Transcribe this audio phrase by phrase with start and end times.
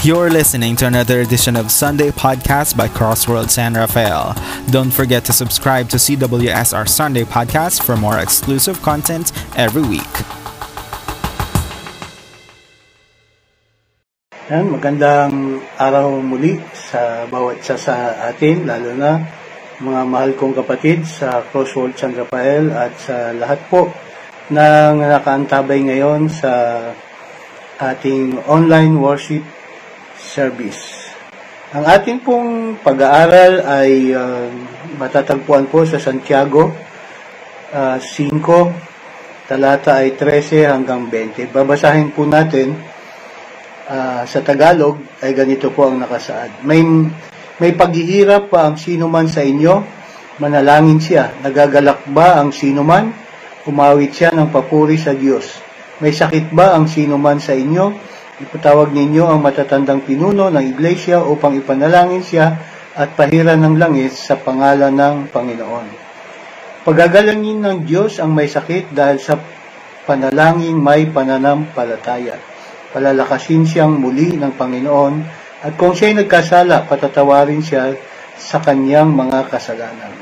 [0.00, 4.32] You're listening to another edition of Sunday Podcast by Crossworld San Rafael.
[4.72, 9.28] Don't forget to subscribe to CWSR Sunday Podcast for more exclusive content
[9.60, 10.08] every week.
[14.48, 19.20] Yan, magandang araw muli sa bawat isa sa atin, lalo na
[19.84, 23.92] mga mahal kong kapatid sa Crossworld San Rafael at sa lahat po
[24.48, 26.88] na nakaantabay ngayon sa
[27.76, 29.59] ating online worship
[30.20, 31.08] service.
[31.70, 34.50] Ang ating pong pag-aaral ay uh,
[35.00, 36.68] matatagpuan po sa Santiago
[37.72, 41.48] uh, 5, talata ay 13 hanggang 20.
[41.54, 42.74] Babasahin po natin
[43.86, 46.66] uh, sa Tagalog ay ganito po ang nakasaad.
[46.66, 46.82] May,
[47.62, 49.74] may paghihirap pa ang sino man sa inyo,
[50.42, 51.38] manalangin siya.
[51.42, 53.14] Nagagalak ba ang sino man?
[53.66, 55.62] Umawit siya ng papuri sa Diyos.
[56.02, 58.18] May sakit ba ang sino man sa inyo?
[58.40, 62.56] Ipatawag ninyo ang matatandang pinuno ng iglesia upang ipanalangin siya
[62.96, 65.86] at pahiran ng langit sa pangalan ng Panginoon.
[66.80, 69.36] Pagagalangin ng Diyos ang may sakit dahil sa
[70.08, 72.40] panalangin may pananampalataya.
[72.96, 75.14] Palalakasin siyang muli ng Panginoon
[75.60, 77.92] at kung siya'y nagkasala, patatawarin siya
[78.40, 80.16] sa kanyang mga kasalanan.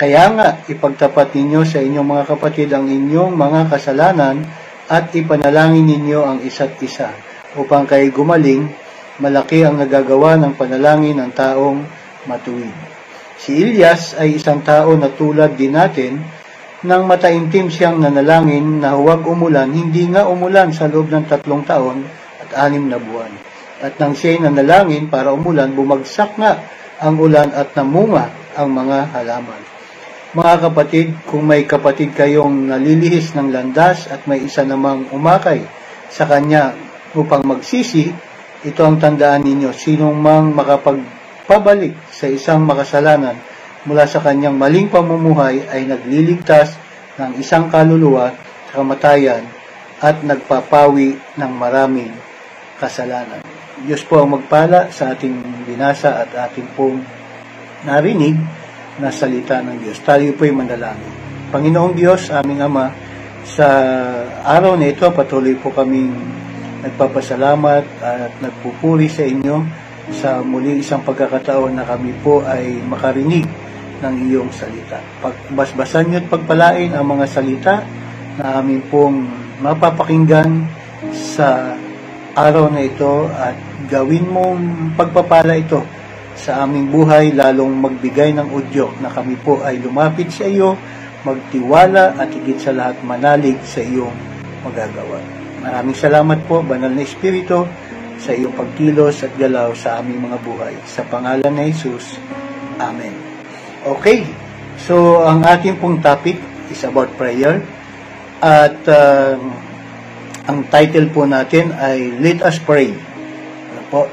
[0.00, 4.40] Kaya nga, ipagtapat ninyo sa inyong mga kapatid ang inyong mga kasalanan
[4.88, 7.12] at ipanalangin ninyo ang isa't isa
[7.58, 8.68] upang kay gumaling,
[9.20, 11.84] malaki ang nagagawa ng panalangin ng taong
[12.24, 12.72] matuwid.
[13.42, 16.22] Si Ilyas ay isang tao na tulad din natin,
[16.82, 22.02] nang mataimtim siyang nanalangin na huwag umulan, hindi nga umulan sa loob ng tatlong taon
[22.42, 23.30] at anim na buwan.
[23.82, 26.62] At nang siya'y nanalangin para umulan, bumagsak nga
[27.02, 29.62] ang ulan at namunga ang mga halaman.
[30.32, 35.66] Mga kapatid, kung may kapatid kayong nalilihis ng landas at may isa namang umakay
[36.08, 36.72] sa kanya
[37.16, 38.12] upang magsisi,
[38.62, 43.34] ito ang tandaan ninyo, sinong mang makapagpabalik sa isang makasalanan
[43.82, 46.78] mula sa kanyang maling pamumuhay ay nagliligtas
[47.18, 48.30] ng isang kaluluwa
[48.70, 49.42] sa kamatayan
[49.98, 52.14] at nagpapawi ng maraming
[52.78, 53.42] kasalanan.
[53.82, 57.02] Diyos po ang magpala sa ating binasa at ating pong
[57.82, 58.38] narinig
[59.02, 59.98] na salita ng Diyos.
[60.06, 61.10] Tayo po'y manalangin.
[61.50, 62.86] Panginoong Diyos, aming Ama,
[63.42, 63.66] sa
[64.46, 66.14] araw na ito, patuloy po kaming
[66.82, 69.62] nagpapasalamat at nagpupuri sa inyo
[70.10, 73.46] sa muli isang pagkakataon na kami po ay makarinig
[74.02, 74.98] ng iyong salita.
[75.22, 77.74] Pagbasbasan niyo at pagpalain ang mga salita
[78.42, 79.30] na amin pong
[79.62, 80.66] mapapakinggan
[81.14, 81.78] sa
[82.34, 83.54] araw na ito at
[83.86, 85.86] gawin mong pagpapala ito
[86.34, 90.74] sa aming buhay lalong magbigay ng udyok na kami po ay lumapit sa iyo,
[91.22, 94.16] magtiwala at higit sa lahat manalig sa iyong
[94.64, 95.41] magagawa.
[95.62, 97.62] Maraming salamat po, Banal na Espiritu,
[98.18, 100.74] sa iyong pagkilos at galaw sa aming mga buhay.
[100.86, 102.18] Sa pangalan ni Jesus,
[102.82, 103.14] Amen.
[103.86, 104.26] Okay,
[104.74, 107.62] so ang ating pong topic is about prayer.
[108.42, 109.38] At uh,
[110.50, 112.90] ang title po natin ay Let Us Pray.
[113.70, 114.10] Ano po?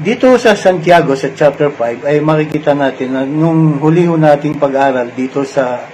[0.00, 5.12] Dito sa Santiago, sa chapter 5, ay makikita natin na nung huli ho nating pag-aral
[5.12, 5.84] dito sa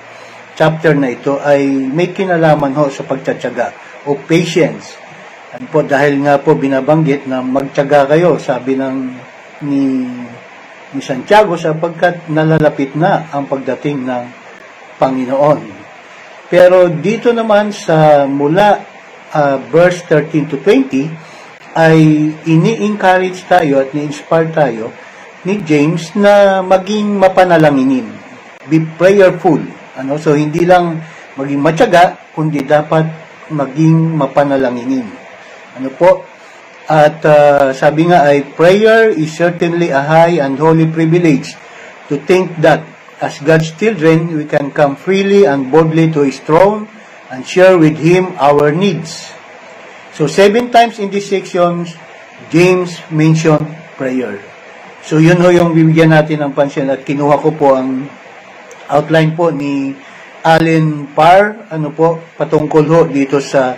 [0.55, 4.95] chapter na ito ay may kinalaman ho sa pagtsatsaga o patience.
[5.57, 8.97] Ano po, dahil nga po binabanggit na magtyaga kayo, sabi ng
[9.65, 10.05] ni,
[10.93, 14.25] ni Santiago, sapagkat nalalapit na ang pagdating ng
[15.01, 15.61] Panginoon.
[16.53, 18.81] Pero dito naman sa mula
[19.33, 21.09] uh, verse 13 to 20,
[21.79, 21.99] ay
[22.49, 24.91] ini-encourage tayo at ni-inspire tayo
[25.47, 28.09] ni James na maging mapanalanginin.
[28.67, 29.63] Be prayerful.
[29.95, 30.19] Ano?
[30.19, 30.99] So, hindi lang
[31.39, 35.07] maging matyaga, kundi dapat maging mapanalanginin.
[35.77, 36.25] Ano po?
[36.89, 41.53] At uh, sabi nga ay, prayer is certainly a high and holy privilege
[42.09, 42.81] to think that
[43.21, 46.89] as God's children, we can come freely and boldly to His throne
[47.29, 49.29] and share with Him our needs.
[50.17, 51.85] So, seven times in this section,
[52.49, 53.69] James mentioned
[54.01, 54.41] prayer.
[55.05, 58.09] So, yun ho yung bibigyan natin ng pansin at kinuha ko po ang
[58.89, 59.93] outline po ni
[60.57, 63.77] Allen Parr, ano po, patungkol ho dito sa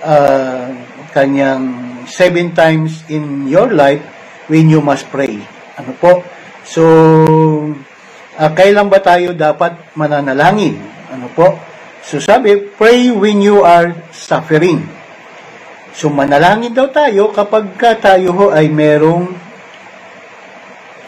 [0.00, 0.66] uh,
[1.12, 1.64] kanyang
[2.08, 4.00] seven times in your life
[4.48, 5.36] when you must pray.
[5.76, 6.24] Ano po?
[6.64, 6.82] So,
[8.40, 10.80] uh, kailan ba tayo dapat mananalangin?
[11.12, 11.52] Ano po?
[12.06, 14.86] So sabi, pray when you are suffering.
[15.90, 19.34] So manalangin daw tayo kapag ka tayo ho ay merong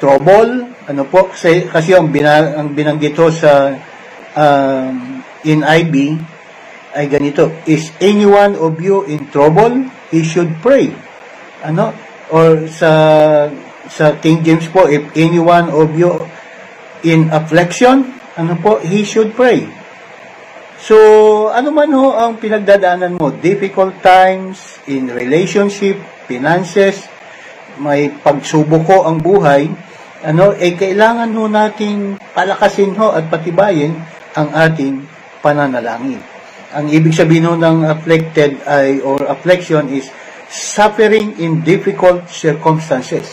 [0.02, 3.70] trouble, ano po, kasi, kasi ang, bina, ang binanggit ho sa
[4.38, 6.14] um, in IB
[6.94, 9.90] ay ganito, is anyone of you in trouble?
[10.14, 10.94] He should pray.
[11.66, 11.90] Ano?
[12.32, 12.92] or sa
[13.88, 16.12] sa King James po, if anyone of you
[17.00, 19.64] in affliction, ano po, he should pray.
[20.78, 20.94] So,
[21.50, 25.98] ano man ho ang pinagdadaanan mo, difficult times in relationship,
[26.28, 27.08] finances,
[27.80, 29.72] may pagsubok ko ang buhay,
[30.22, 33.96] ano, eh kailangan ho nating palakasin ho at patibayin
[34.38, 35.02] ang ating
[35.42, 36.22] pananalangin.
[36.70, 40.06] Ang ibig sabihin ng afflicted ay or affliction is
[40.46, 43.26] suffering in difficult circumstances.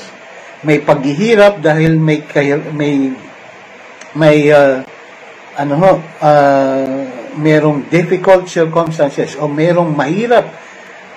[0.65, 2.25] May paghihirap dahil may
[2.73, 3.13] may
[4.15, 4.81] may uh,
[5.55, 5.91] ano ho,
[6.23, 6.83] uh,
[7.39, 10.47] merong difficult circumstances o merong mahirap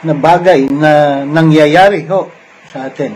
[0.06, 2.30] na bagay na nangyayari ho
[2.70, 3.14] sa atin.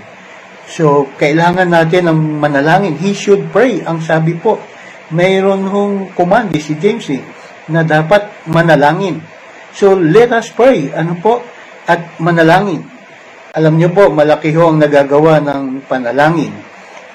[0.67, 2.97] So, kailangan natin ng manalangin.
[2.97, 3.83] He should pray.
[3.85, 4.57] Ang sabi po,
[5.13, 7.23] mayroon hong kumandi si James eh,
[7.71, 9.21] na dapat manalangin.
[9.73, 10.93] So, let us pray.
[10.93, 11.41] Ano po?
[11.89, 12.85] At manalangin.
[13.53, 16.53] Alam niyo po, malaki ho ang nagagawa ng panalangin.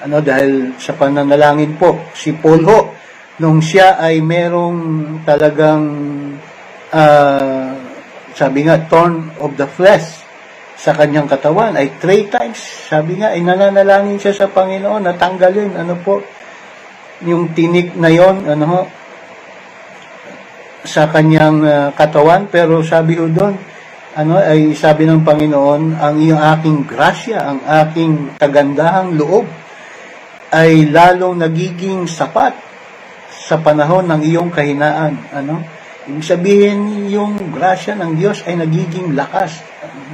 [0.02, 2.80] Ano, dahil sa pananalangin po, si Paul ho,
[3.38, 4.78] nung siya ay merong
[5.22, 5.84] talagang
[6.90, 7.70] uh,
[8.34, 10.26] sabi nga torn of the flesh
[10.78, 15.74] sa kanyang katawan ay three times sabi nga ay nananalangin siya sa Panginoon na tanggalin
[15.74, 16.22] ano po
[17.26, 18.80] yung tinik na yon ano ho
[20.86, 23.54] sa kanyang uh, katawan pero sabi ho doon
[24.18, 29.46] ano ay sabi ng Panginoon ang iyong aking grasya ang aking kagandahang loob
[30.48, 32.56] ay lalong nagiging sapat
[33.48, 35.16] sa panahon ng iyong kahinaan.
[35.32, 35.64] Ano?
[36.04, 39.60] Ibig sabihin, yung grasya ng Diyos ay nagiging lakas,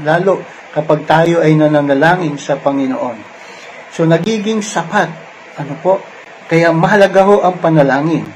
[0.03, 3.19] lalo kapag tayo ay nananalangin sa Panginoon.
[3.95, 5.11] So, nagiging sapat.
[5.59, 6.03] Ano po?
[6.47, 8.27] Kaya mahalaga ho ang panalangin.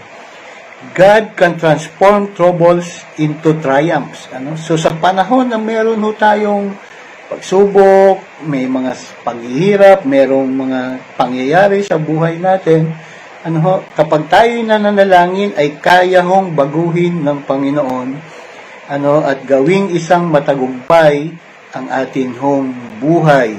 [0.95, 4.31] God can transform troubles into triumphs.
[4.31, 4.55] Ano?
[4.55, 6.73] So, sa panahon na meron ho tayong
[7.29, 8.97] pagsubok, may mga
[9.27, 10.81] paghihirap, merong mga
[11.19, 12.95] pangyayari sa buhay natin,
[13.45, 18.09] ano ho, kapag tayo nananalangin ay kaya hong baguhin ng Panginoon
[18.89, 21.31] ano at gawing isang matagumpay
[21.77, 23.55] ang ating hong buhay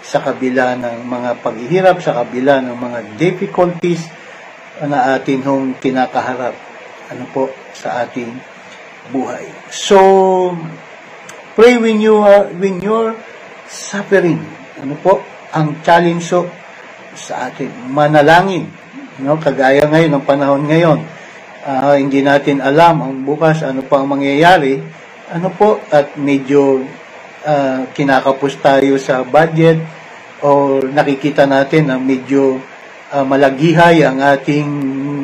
[0.00, 4.08] sa kabila ng mga paghihirap, sa kabila ng mga difficulties
[4.80, 6.56] na atin hong kinakaharap
[7.10, 8.32] ano po sa ating
[9.12, 9.44] buhay.
[9.68, 9.98] So,
[11.58, 13.12] pray when you are, when you're
[13.68, 14.40] suffering.
[14.80, 15.20] Ano po?
[15.52, 16.46] Ang challenge so,
[17.12, 17.68] sa atin.
[17.90, 18.80] Manalangin
[19.20, 21.04] No, kagaya ngayon, ng panahon ngayon,
[21.68, 24.80] uh, hindi natin alam ang bukas ano pa ang mangyayari.
[25.28, 26.80] Ano po, at medyo
[27.44, 29.80] uh, kinakapos tayo sa budget
[30.40, 32.60] o nakikita natin na medyo
[33.12, 34.68] uh, malagihay ang ating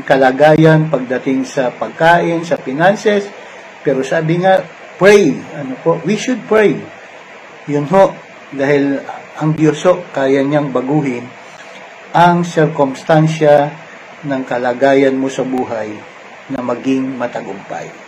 [0.05, 3.29] kalagayan pagdating sa pagkain, sa finances.
[3.81, 4.61] Pero sabi nga,
[5.01, 5.33] pray.
[5.57, 5.99] Ano po?
[6.05, 6.77] We should pray.
[7.71, 8.13] Yun ho.
[8.53, 9.01] Dahil
[9.37, 11.27] ang Diyos ho, kaya niyang baguhin
[12.17, 13.69] ang sirkumstansya
[14.25, 15.93] ng kalagayan mo sa buhay
[16.49, 18.06] na maging matagumpay.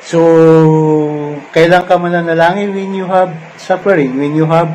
[0.00, 0.18] So,
[1.52, 4.72] kailan ka mananalangin when you have suffering, when you have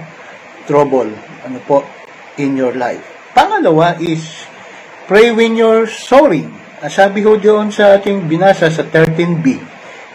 [0.70, 1.10] trouble,
[1.42, 1.82] ano po,
[2.38, 3.02] in your life.
[3.34, 4.46] Pangalawa is,
[5.10, 6.46] pray when you're sorry.
[6.86, 9.58] Sabi ho doon sa ating binasa sa 13b,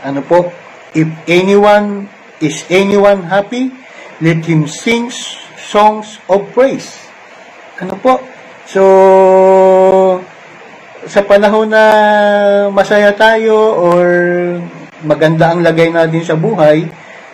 [0.07, 0.55] ano po,
[0.95, 2.07] if anyone,
[2.39, 3.75] is anyone happy,
[4.23, 5.11] let him sing
[5.59, 6.95] songs of praise.
[7.83, 8.23] Ano po?
[8.71, 8.83] So,
[11.11, 11.85] sa panahon na
[12.71, 14.07] masaya tayo or
[15.05, 16.85] maganda ang lagay natin sa buhay,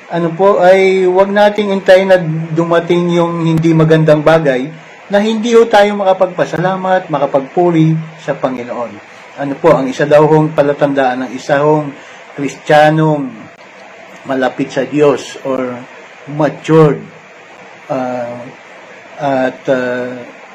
[0.07, 2.19] ano po ay wag nating intayin na
[2.55, 4.71] dumating yung hindi magandang bagay
[5.11, 8.93] na hindi ho tayo makapagpasalamat, makapagpuri sa Panginoon.
[9.39, 11.91] Ano po, ang isa daw hong palatandaan ng isa hong
[12.37, 13.33] Kristiyanong
[14.27, 15.79] malapit sa Diyos or
[16.29, 17.01] matured
[17.89, 18.39] uh,
[19.17, 20.11] at uh,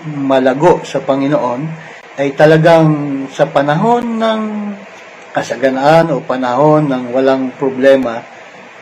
[0.06, 1.62] malago sa Panginoon
[2.20, 4.42] ay talagang sa panahon ng
[5.32, 8.20] kasaganaan o panahon ng walang problema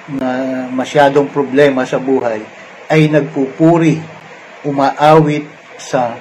[0.09, 2.41] na masyadong problema sa buhay
[2.89, 4.01] ay nagpupuri,
[4.65, 5.45] umaawit
[5.77, 6.17] sa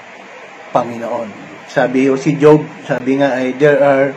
[0.69, 1.49] Panginoon.
[1.69, 4.13] Sabi o si Job, sabi nga ay there are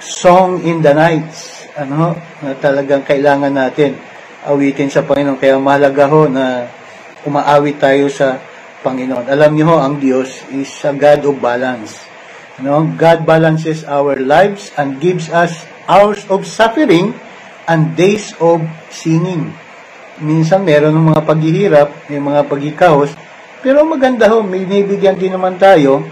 [0.00, 3.96] song in the nights ano na talagang kailangan natin
[4.48, 6.68] awitin sa Panginoon kaya mahalaga ho na
[7.24, 8.40] umaawit tayo sa
[8.84, 9.28] Panginoon.
[9.32, 12.13] Alam niyo ho, ang Diyos is a God of balance.
[12.62, 12.86] No?
[12.94, 17.16] God balances our lives and gives us hours of suffering
[17.66, 19.50] and days of singing.
[20.22, 23.10] Minsan meron ng mga paghihirap, may mga paghikahos,
[23.64, 26.04] pero maganda ho, may nibigyan din naman tayo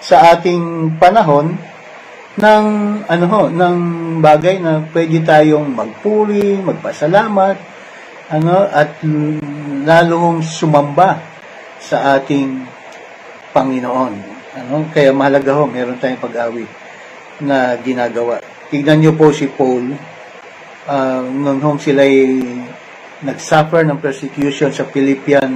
[0.00, 1.58] sa ating panahon
[2.40, 2.64] ng
[3.04, 3.76] ano ho, ng
[4.24, 7.56] bagay na pwede tayong magpuri, magpasalamat,
[8.30, 9.02] ano at
[9.84, 11.18] lalong sumamba
[11.82, 12.64] sa ating
[13.50, 14.29] Panginoon.
[14.50, 14.90] Ano?
[14.90, 16.66] Kaya mahalaga ho, meron tayong pag-awit
[17.38, 18.42] na ginagawa.
[18.66, 19.94] Tignan niyo po si Paul,
[20.90, 22.42] uh, nung hong sila'y
[23.22, 25.50] nagsuffer ng persecution sa Philippian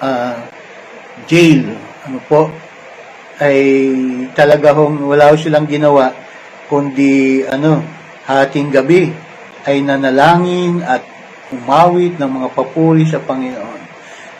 [0.00, 0.40] uh,
[1.28, 1.76] jail,
[2.08, 2.48] ano po,
[3.40, 3.60] ay
[4.32, 6.12] talaga hong wala silang ginawa
[6.68, 7.84] kundi ano,
[8.24, 9.12] hating gabi
[9.68, 11.04] ay nanalangin at
[11.52, 13.80] umawit ng mga papuri sa Panginoon.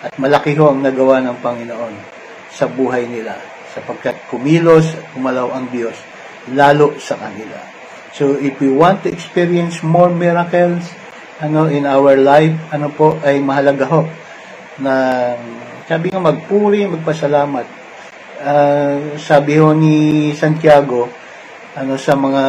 [0.01, 2.20] At malaki ho ang nagawa ng Panginoon
[2.51, 3.39] sa buhay nila
[3.71, 5.95] sapagkat kumilos at kumalaw ang Diyos
[6.51, 7.59] lalo sa kanila.
[8.11, 10.83] So if we want to experience more miracles
[11.41, 14.03] ano in our life, ano po ay mahalaga ho
[14.83, 14.95] na
[15.87, 17.67] sabi nga magpuri, magpasalamat.
[18.41, 21.09] Uh, sabi ho ni Santiago,
[21.77, 22.45] ano sa mga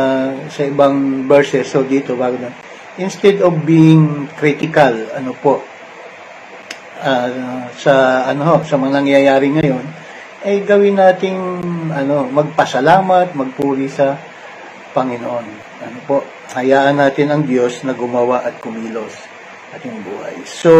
[0.49, 2.49] sa ibang verses so dito bago na
[2.97, 5.61] instead of being critical ano po
[7.01, 9.85] uh, sa ano sa mga nangyayari ngayon
[10.45, 11.37] ay gawin nating
[11.91, 14.17] ano magpasalamat magpuri sa
[14.93, 15.47] Panginoon
[15.81, 19.17] ano po hayaan natin ang Diyos na gumawa at kumilos
[19.73, 20.71] ating buhay so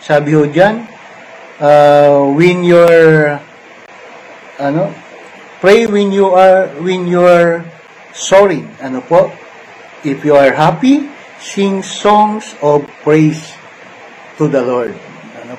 [0.00, 0.86] sabi ho diyan
[1.60, 3.36] uh, when your
[4.56, 5.06] ano
[5.56, 7.64] Pray when you are when you are
[8.12, 8.60] sorry.
[8.76, 9.32] Ano po?
[10.04, 11.08] If you are happy,
[11.40, 13.56] sing songs of praise
[14.36, 14.92] to the Lord.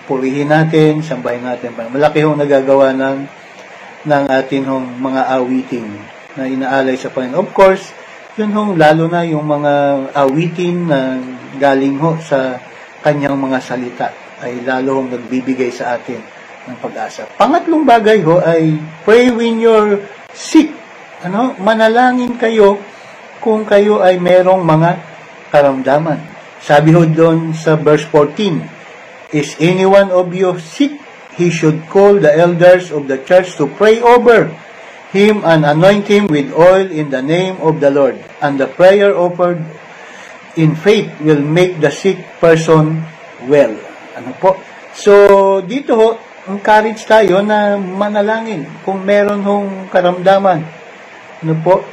[0.06, 1.74] Purihin natin, sambahin natin.
[1.74, 3.18] Malaki hong nagagawa ng,
[4.06, 5.90] ng atin hong mga awiting
[6.38, 7.42] na inaalay sa Panginoon.
[7.42, 7.90] Of course,
[8.38, 9.74] yun hong lalo na yung mga
[10.14, 11.18] awitin na
[11.58, 12.62] galing ho sa
[13.02, 14.08] kanyang mga salita
[14.46, 16.22] ay lalo hong nagbibigay sa atin
[16.70, 17.26] ng pag-asa.
[17.34, 20.70] Pangatlong bagay ho ay pray when you're sick.
[21.26, 21.58] Ano?
[21.58, 22.78] Manalangin kayo
[23.42, 24.90] kung kayo ay merong mga
[25.50, 26.22] karamdaman.
[26.62, 28.77] Sabi ho doon sa verse 14,
[29.36, 30.96] Is anyone of you sick?
[31.36, 34.50] He should call the elders of the church to pray over
[35.14, 38.18] him and anoint him with oil in the name of the Lord.
[38.42, 39.62] And the prayer offered
[40.58, 43.06] in faith will make the sick person
[43.46, 43.72] well.
[44.18, 44.58] Ano po?
[44.98, 46.10] So, dito ho,
[46.50, 50.66] encourage tayo na manalangin kung meron hong karamdaman.
[51.46, 51.86] Ano po?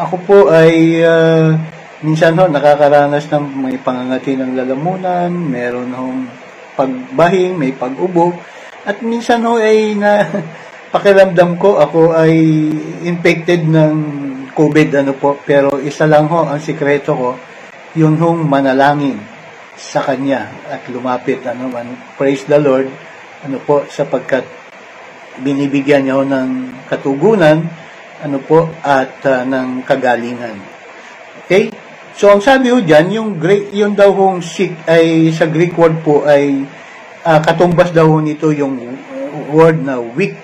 [0.00, 1.52] Ako po ay uh,
[2.00, 6.20] minsan ho nakakaranas ng may pangangati ng lalamunan, meron hong
[6.80, 8.32] pagbahing, may pag-ubo,
[8.88, 10.24] at minsan ho ay na
[10.94, 12.32] pakiramdam ko ako ay
[13.04, 13.94] infected ng
[14.56, 17.30] COVID ano po, pero isa lang ho ang sikreto ko,
[17.92, 19.20] yun hong manalangin
[19.76, 21.72] sa kanya at lumapit ano
[22.16, 22.88] praise the Lord
[23.40, 24.44] ano po, sapagkat
[25.40, 26.50] binibigyan niya ng
[26.88, 27.64] katugunan,
[28.20, 30.56] ano po, at uh, ng kagalingan.
[31.44, 31.72] Okay?
[32.20, 36.04] So, ang sabi ho dyan, yung, Greek, yung daw hong sick ay, sa Greek word
[36.04, 36.68] po ay,
[37.24, 38.76] uh, katumbas daw nito yung
[39.48, 40.36] word na weak.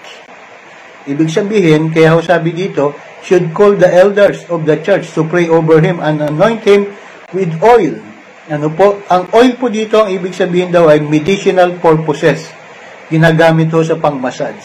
[1.04, 5.52] Ibig sabihin, kaya ho sabi dito, should call the elders of the church to pray
[5.52, 6.96] over him and anoint him
[7.36, 7.92] with oil.
[8.48, 8.96] Ano po?
[9.12, 12.48] Ang oil po dito, ang ibig sabihin daw ay medicinal purposes
[13.12, 14.64] ginagamit ho sa pangmassage.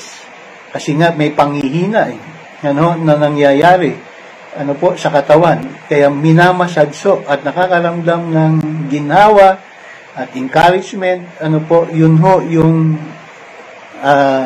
[0.71, 2.19] Kasi nga may panghihina eh,
[2.71, 4.10] ano, na nangyayari
[4.57, 5.63] ano po, sa katawan.
[5.87, 8.53] Kaya minamasadso at nakakaramdam ng
[8.91, 9.59] ginawa
[10.15, 12.99] at encouragement, ano po, yun ho, yung
[14.03, 14.45] uh,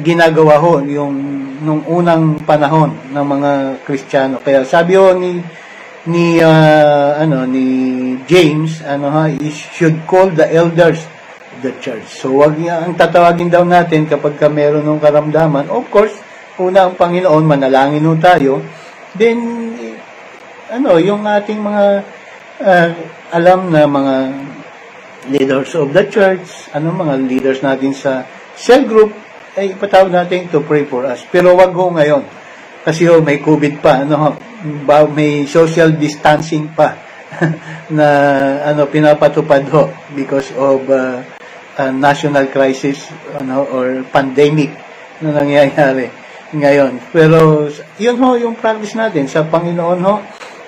[0.00, 1.14] ginagawa ho, yung
[1.58, 3.50] nung unang panahon ng mga
[3.82, 4.38] Kristiyano.
[4.40, 5.42] Kaya sabi ho ni
[6.08, 7.66] ni uh, ano ni
[8.24, 11.02] James ano ha is should call the elders
[11.60, 12.06] the church.
[12.06, 16.14] So, wag niya, ang tatawagin daw natin kapag ka meron ng karamdaman, of course,
[16.58, 18.62] una ang Panginoon, manalangin ho tayo,
[19.16, 19.38] then,
[20.68, 21.84] ano, yung ating mga
[22.60, 22.90] uh,
[23.32, 24.14] alam na mga
[25.28, 28.24] leaders of the church, ano, mga leaders natin sa
[28.56, 29.12] cell group,
[29.58, 31.24] ay ipatawag natin to pray for us.
[31.28, 32.22] Pero wag ho ngayon.
[32.86, 34.38] Kasi ho, may COVID pa, ano,
[35.12, 36.96] may social distancing pa
[37.98, 38.06] na
[38.64, 41.22] ano pinapatupad ho because of uh,
[41.94, 43.06] national crisis
[43.38, 44.74] ano, or pandemic
[45.22, 46.10] na nangyayari
[46.54, 47.12] ngayon.
[47.12, 47.68] Pero
[48.00, 50.14] yun ho yung practice natin sa Panginoon ho.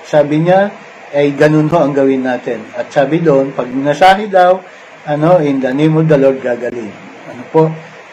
[0.04, 0.68] Sabi niya
[1.10, 2.62] ay ganun ho ang gawin natin.
[2.76, 4.60] At sabi doon, pag nasahi daw,
[5.08, 6.92] ano, in the name of the Lord gagaling.
[7.30, 7.62] Ano po?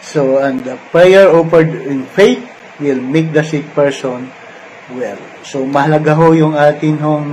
[0.00, 2.40] So, and the prayer offered in faith
[2.78, 4.30] will make the sick person
[4.94, 5.18] well.
[5.44, 7.28] So, mahalaga ho yung atin hong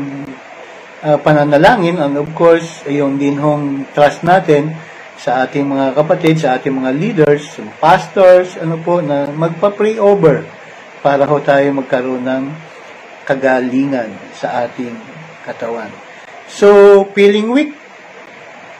[1.06, 4.76] uh, pananalangin and of course, yung din hong trust natin
[5.16, 10.44] sa ating mga kapatid, sa ating mga leaders, pastors, ano po, na magpa-pray over
[11.00, 12.44] para ho tayo magkaroon ng
[13.26, 14.94] kagalingan sa ating
[15.48, 15.90] katawan.
[16.46, 17.74] So, feeling weak,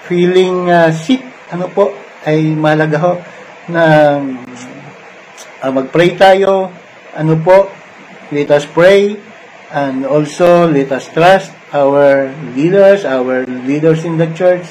[0.06, 1.94] feeling uh, sick, ano po,
[2.26, 3.14] ay malaga ho
[3.70, 3.84] na
[5.62, 6.70] uh, mag-pray tayo,
[7.16, 7.70] ano po,
[8.30, 9.18] let us pray,
[9.74, 14.66] and also let us trust our leaders, our leaders in the church,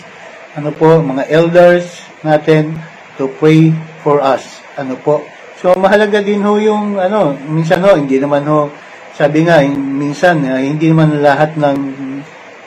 [0.55, 2.79] ano po, mga elders natin
[3.19, 3.75] to pray
[4.07, 4.63] for us.
[4.79, 5.23] Ano po.
[5.59, 8.71] So, mahalaga din ho yung, ano, minsan ho, hindi naman ho,
[9.15, 11.79] sabi nga, minsan, uh, hindi naman lahat ng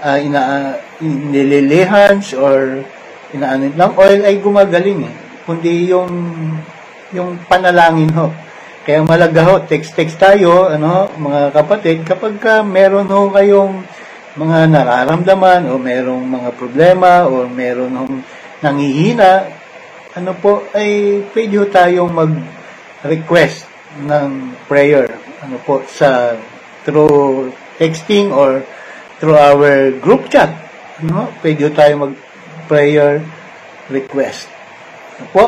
[0.03, 0.71] uh, ina, uh,
[1.03, 2.83] nililihans or
[3.35, 5.13] inaanit ng oil ay gumagaling eh.
[5.43, 6.11] Kundi yung,
[7.11, 8.31] yung panalangin ho.
[8.87, 13.83] Kaya malaga ho, text-text tayo, ano, mga kapatid, kapag ka meron ho kayong
[14.37, 18.15] mga nararamdaman o merong mga problema o meron hong
[18.61, 19.49] nangihina,
[20.13, 23.65] ano po, ay pwede tayong mag-request
[24.05, 25.09] ng prayer.
[25.41, 26.37] Ano po, sa
[26.85, 28.61] through texting or
[29.17, 30.53] through our group chat.
[31.01, 33.21] Ano, pwede tayong mag-prayer
[33.89, 34.49] request.
[35.17, 35.43] Ano po,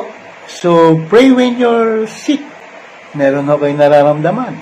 [0.50, 2.42] so pray when you're sick.
[3.14, 4.54] Meron ho kayo nararamdaman.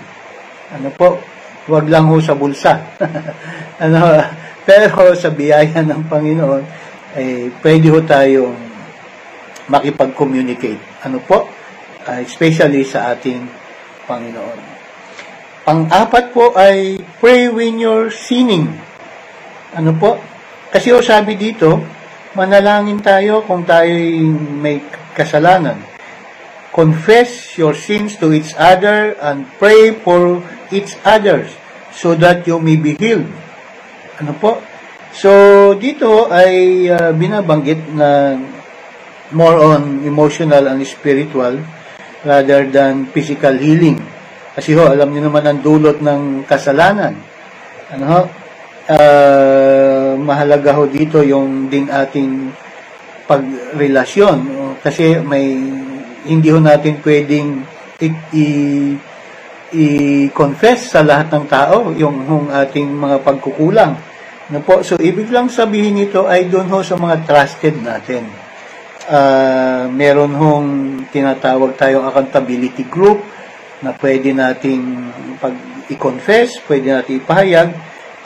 [0.72, 1.20] Ano po,
[1.68, 2.80] Huwag lang ho sa bulsa.
[3.84, 4.00] ano,
[4.64, 6.64] pero sa biyaya ng Panginoon,
[7.16, 8.56] eh, pwede ho tayong
[9.68, 11.04] makipag-communicate.
[11.04, 11.48] Ano po?
[12.08, 13.44] Uh, especially sa ating
[14.08, 14.60] Panginoon.
[15.68, 18.72] Pang-apat po ay pray when you're sinning.
[19.76, 20.16] Ano po?
[20.72, 21.84] Kasi o sabi dito,
[22.32, 23.92] manalangin tayo kung tayo
[24.64, 24.80] may
[25.12, 25.84] kasalanan.
[26.72, 30.40] Confess your sins to each other and pray for
[30.72, 31.52] each others
[31.94, 33.28] so that you may be healed.
[34.22, 34.62] Ano po?
[35.14, 35.30] So,
[35.78, 38.38] dito ay uh, binabanggit na
[39.34, 41.58] more on emotional and spiritual
[42.22, 43.98] rather than physical healing.
[44.58, 47.14] Kasi ho, alam niyo naman ang dulot ng kasalanan.
[47.94, 48.22] Ano ho?
[48.88, 52.54] Uh, mahalaga ho dito yung din ating
[53.28, 54.38] pagrelasyon.
[54.82, 55.46] Kasi may
[56.28, 57.64] hindi ho natin pwedeng
[58.02, 58.96] i- i-
[59.76, 64.00] i-confess sa lahat ng tao yung, yung ating mga pagkukulang.
[64.48, 64.80] No po?
[64.80, 68.32] So, ibig lang sabihin nito ay doon ho sa mga trusted natin.
[69.08, 70.70] Uh, meron hong
[71.12, 73.24] tinatawag tayong accountability group
[73.84, 74.84] na pwede nating
[75.40, 75.56] pag
[75.88, 77.70] i-confess, pwede nating ipahayag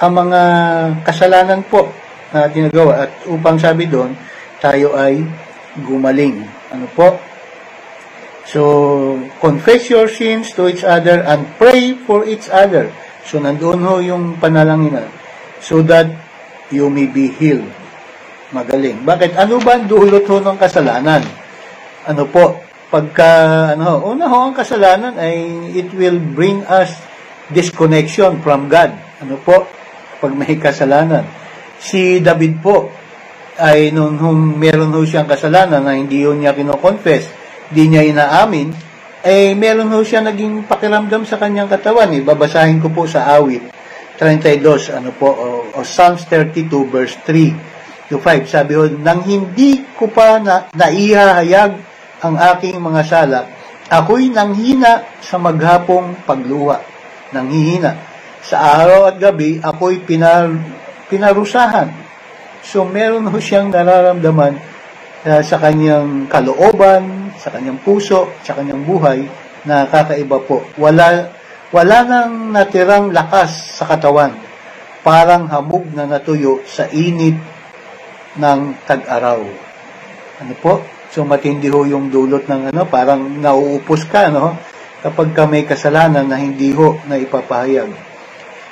[0.02, 0.42] ang mga
[1.06, 1.94] kasalanan po
[2.34, 4.18] na ginagawa at upang sabi doon,
[4.58, 5.22] tayo ay
[5.78, 6.42] gumaling.
[6.74, 7.31] Ano po?
[8.52, 12.92] So, confess your sins to each other and pray for each other.
[13.24, 15.08] So, nandoon ho yung panalangin
[15.64, 16.12] so that
[16.68, 17.64] you may be healed.
[18.52, 19.08] Magaling.
[19.08, 19.40] Bakit?
[19.40, 21.24] Ano ba ang dulot ho ng kasalanan?
[22.04, 22.60] Ano po?
[22.92, 26.92] Pagka, ano ho, una ho ang kasalanan ay it will bring us
[27.56, 28.92] disconnection from God.
[29.24, 29.64] Ano po?
[30.20, 31.24] Pag may kasalanan.
[31.80, 32.92] Si David po,
[33.56, 37.41] ay nung, nung meron ho siyang kasalanan na hindi ho niya kino-confess,
[37.72, 38.72] di niya inaamin,
[39.24, 42.12] eh meron ho siya naging pakiramdam sa kanyang katawan.
[42.12, 42.22] Eh.
[42.22, 43.82] Babasahin ko po sa awit
[44.22, 48.46] 32, ano po, o, o Psalms 32 verse 3 to 5.
[48.46, 51.72] Sabi ho, nang hindi ko pa na, naihahayag
[52.22, 53.50] ang aking mga sala,
[53.90, 56.78] ako'y nanghina sa maghapong pagluwa.
[57.34, 57.98] Nanghihina.
[58.46, 60.54] Sa araw at gabi, ako'y pinar,
[61.10, 61.90] pinarusahan.
[62.62, 64.54] So, meron ho siyang nararamdaman
[65.26, 69.26] uh, sa kanyang kalooban, sa kanyang puso, sa kanyang buhay,
[69.66, 70.62] na kakaiba po.
[70.78, 71.34] Wala,
[71.74, 74.38] wala nang natirang lakas sa katawan,
[75.02, 77.34] parang hamog na natuyo sa init
[78.38, 79.42] ng tag-araw.
[80.42, 80.86] Ano po?
[81.12, 84.56] So matindi ho yung dulot ng ano, parang nauupos ka, no?
[85.02, 87.90] Kapag ka may kasalanan na hindi ho na ipapahayag.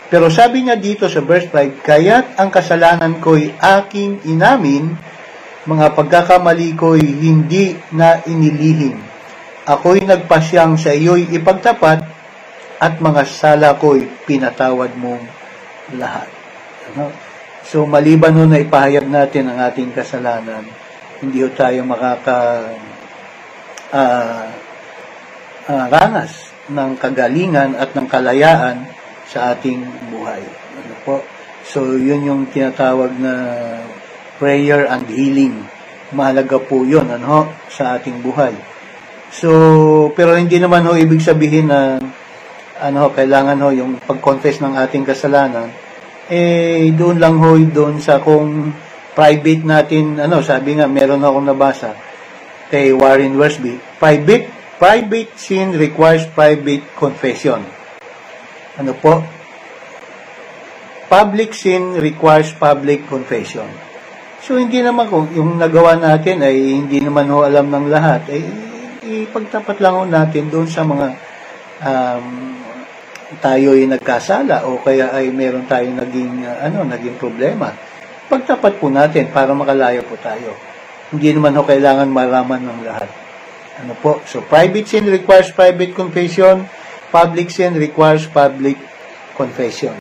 [0.09, 4.97] Pero sabi niya dito sa verse 5, Kaya't ang kasalanan ko'y aking inamin,
[5.69, 8.97] mga pagkakamali ko'y hindi na inilihim.
[9.69, 12.01] Ako'y nagpasyang sa iyo'y ipagtapat
[12.81, 15.21] at mga sala ko'y pinatawad mong
[15.93, 16.25] lahat.
[16.89, 17.13] Ano?
[17.61, 20.65] So, maliban nun na ipahayag natin ang ating kasalanan,
[21.21, 22.65] hindi ho tayo makaka
[23.93, 24.49] uh,
[25.69, 28.89] uh, ranas ng kagalingan at ng kalayaan
[29.29, 30.41] sa ating buhay.
[30.81, 31.15] Ano po?
[31.61, 33.33] So, yun yung tinatawag na
[34.39, 35.67] prayer and healing.
[36.15, 38.55] Mahalaga po yun ano, sa ating buhay.
[39.29, 42.01] So, pero hindi naman ho ibig sabihin na
[42.79, 45.69] ano, kailangan ho yung pag-confess ng ating kasalanan,
[46.31, 48.71] eh, doon lang ho, doon sa kung
[49.13, 51.91] private natin, ano, sabi nga, meron akong nabasa
[52.71, 54.47] kay Warren Worsby, private,
[54.79, 57.59] private sin requires private confession.
[58.79, 59.19] Ano po?
[61.09, 63.88] Public sin requires public confession.
[64.49, 68.41] So, hindi naman kung yung nagawa natin ay hindi naman ho alam ng lahat, ay
[69.29, 71.13] ipagtapat lang ho natin doon sa mga
[71.85, 72.57] um,
[73.37, 77.77] tayo ay nagkasala o kaya ay meron tayong naging, uh, ano, naging problema.
[78.25, 80.57] Pagtapat po natin para makalaya po tayo.
[81.13, 83.09] Hindi naman ho kailangan malaman ng lahat.
[83.85, 84.17] Ano po?
[84.25, 86.65] So, private sin requires private confession.
[87.13, 88.81] Public sin requires public
[89.37, 89.93] confession.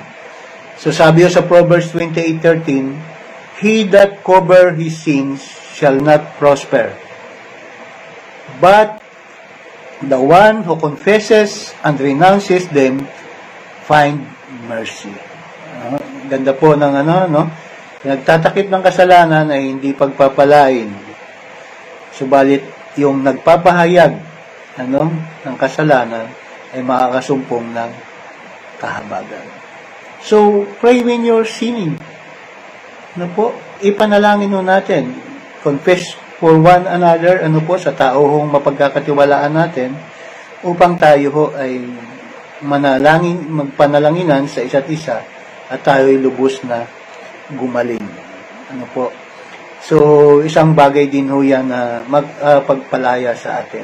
[0.80, 3.07] So, sabi sa Proverbs 28.13,
[3.58, 5.42] He that cover his sins
[5.74, 6.94] shall not prosper.
[8.62, 9.02] But
[10.02, 13.06] the one who confesses and renounces them
[13.82, 14.22] find
[14.70, 15.10] mercy.
[15.78, 15.98] Uh,
[16.30, 17.42] ganda po ng ano, no?
[18.06, 20.90] Nagtatakip ng kasalanan ay hindi pagpapalain.
[22.14, 22.62] Subalit,
[22.94, 24.12] yung nagpapahayag
[24.78, 25.10] ano,
[25.42, 26.30] ng kasalanan
[26.74, 27.90] ay makakasumpong ng
[28.78, 29.46] kahabagan.
[30.22, 31.98] So, pray when you're sinning
[33.18, 33.50] ano po,
[33.82, 35.10] ipanalangin ho natin.
[35.66, 39.90] Confess for one another, ano po, sa tao hong mapagkakatiwalaan natin,
[40.62, 41.82] upang tayo ho ay
[42.62, 45.18] manalangin, magpanalanginan sa isa't isa,
[45.66, 46.86] at tayo ay lubos na
[47.58, 48.06] gumaling.
[48.70, 49.10] Ano po.
[49.82, 49.98] So,
[50.46, 53.82] isang bagay din ho yan na magpagpalaya uh, sa atin.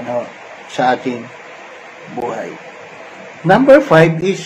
[0.00, 0.24] Ano,
[0.72, 1.20] sa ating
[2.16, 2.56] buhay.
[3.44, 4.40] Number five is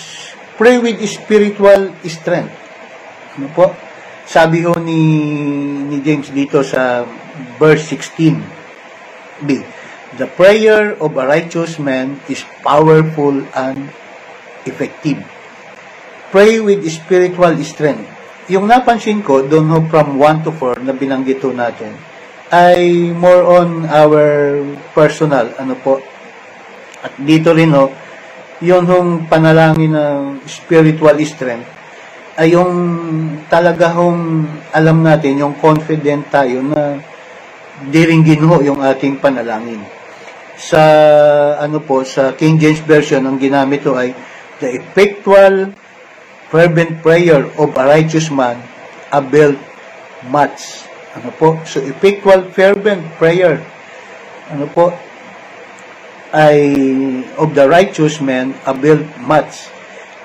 [0.59, 2.55] pray with spiritual strength.
[3.39, 3.84] Ano po?
[4.25, 5.01] Sabi ho ni,
[5.85, 7.05] ni James dito sa
[7.61, 9.49] verse 16b,
[10.17, 13.93] The prayer of a righteous man is powerful and
[14.65, 15.21] effective.
[16.33, 18.09] Pray with spiritual strength.
[18.49, 21.93] Yung napansin ko, doon ho from 1 to 4 na binanggit ho natin,
[22.49, 24.25] ay more on our
[24.97, 26.01] personal, ano po.
[27.05, 27.93] At dito rin ho,
[28.65, 31.84] yun hong panalangin ng spiritual strength
[32.35, 32.75] ay yung
[33.47, 34.43] talaga hong
[34.75, 36.99] alam natin, yung confident tayo na
[37.91, 39.83] diringgin ho yung ating panalangin.
[40.59, 40.83] Sa
[41.59, 44.15] ano po, sa King James Version, ang ginamit ho ay
[44.59, 45.75] the effectual
[46.51, 48.59] fervent prayer of a righteous man
[49.11, 49.59] availed
[50.31, 50.87] much.
[51.15, 51.59] Ano po?
[51.67, 53.63] So, effectual fervent prayer.
[54.51, 54.91] Ano po?
[56.35, 56.75] Ay
[57.39, 59.71] of the righteous man availed much.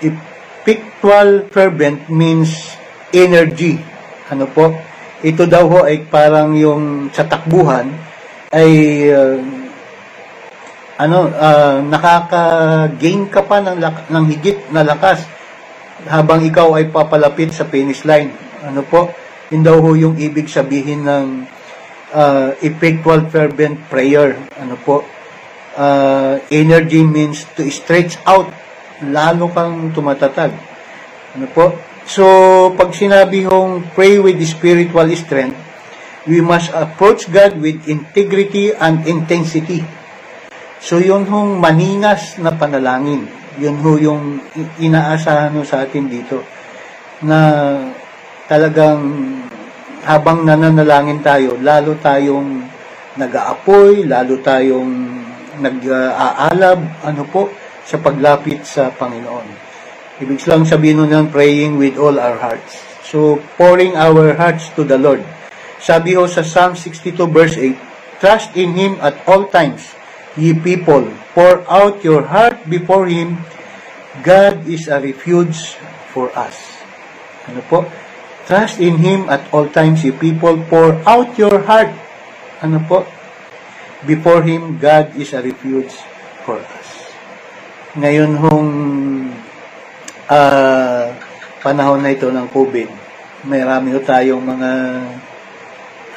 [0.02, 0.18] If
[0.60, 2.76] Spiritual fervent means
[3.16, 3.80] energy.
[4.28, 4.76] Ano po?
[5.24, 7.88] Ito daw ho ay parang yung sa takbuhan
[8.52, 8.72] ay
[9.08, 9.40] uh,
[11.00, 13.80] ano uh, nakaka-gain ka pa ng,
[14.12, 15.24] ng higit na lakas
[16.04, 18.36] habang ikaw ay papalapit sa finish line.
[18.64, 19.12] Ano po?
[19.52, 21.48] Yun daw ho yung ibig sabihin ng
[22.12, 24.36] uh, effectual fervent prayer.
[24.60, 25.08] Ano po?
[25.80, 28.52] Uh, energy means to stretch out
[29.08, 30.52] lalo kang tumatatag.
[31.38, 31.76] Ano po?
[32.10, 32.26] So,
[32.74, 35.56] pag sinabi hong pray with spiritual strength,
[36.26, 39.86] we must approach God with integrity and intensity.
[40.82, 43.30] So, yun hong maningas na panalangin.
[43.60, 44.24] Yun ho yung
[44.80, 46.42] inaasahan sa atin dito
[47.20, 47.40] na
[48.48, 49.04] talagang
[50.08, 52.64] habang nananalangin tayo, lalo tayong
[53.20, 54.92] nag-aapoy, lalo tayong
[55.60, 57.52] nag-aalab, ano po,
[57.90, 59.50] sa paglapit sa Panginoon.
[60.22, 62.78] Ibig lang sabihin nun praying with all our hearts.
[63.02, 65.26] So, pouring our hearts to the Lord.
[65.82, 69.98] Sabi ho sa Psalm 62 verse 8, Trust in Him at all times,
[70.38, 71.10] ye people.
[71.34, 73.42] Pour out your heart before Him.
[74.22, 75.80] God is a refuge
[76.14, 76.84] for us.
[77.50, 77.88] Ano po?
[78.46, 80.62] Trust in Him at all times, ye people.
[80.70, 81.90] Pour out your heart.
[82.62, 83.08] Ano po?
[84.04, 85.96] Before Him, God is a refuge
[86.44, 86.79] for us
[87.98, 88.72] ngayon hong
[90.30, 91.10] uh,
[91.66, 92.90] panahon na ito ng COVID,
[93.50, 94.72] may rami tayong mga